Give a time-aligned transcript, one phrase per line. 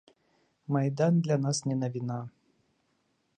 [0.73, 2.29] Майдан для нас не навіна.